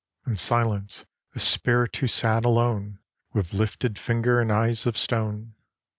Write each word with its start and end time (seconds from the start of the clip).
And 0.25 0.39
Silence, 0.39 1.05
a 1.35 1.39
spirit 1.39 1.95
who 1.97 2.07
sat 2.07 2.43
alone 2.43 2.97
With 3.33 3.53
lifted 3.53 3.99
finger 3.99 4.41
and 4.41 4.51
eyes 4.51 4.87
of 4.87 4.97
stone. 4.97 5.53